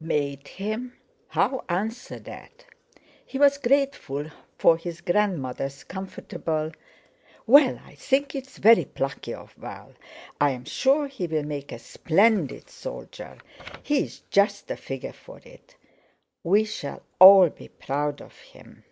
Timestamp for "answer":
1.68-2.20